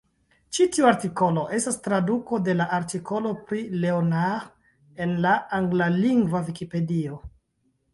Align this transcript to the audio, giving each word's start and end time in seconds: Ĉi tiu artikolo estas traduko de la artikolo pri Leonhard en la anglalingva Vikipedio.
Ĉi 0.57 0.65
tiu 0.75 0.87
artikolo 0.91 1.43
estas 1.57 1.77
traduko 1.89 2.41
de 2.49 2.57
la 2.63 2.67
artikolo 2.79 3.35
pri 3.53 3.63
Leonhard 3.85 5.07
en 5.07 5.17
la 5.29 5.39
anglalingva 5.63 6.47
Vikipedio. 6.53 7.27